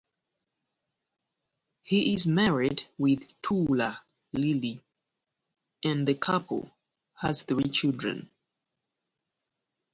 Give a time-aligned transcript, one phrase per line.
[1.83, 3.99] He is married with Tuula
[4.33, 4.81] Lyly
[5.83, 6.71] and the couple
[7.13, 8.31] has three children.